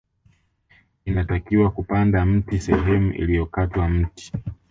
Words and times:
Inatakiwa 1.05 1.71
kupanda 1.71 2.25
mti 2.25 2.59
sehemu 2.59 3.13
iliyokatwa 3.13 3.89
mti 3.89 4.31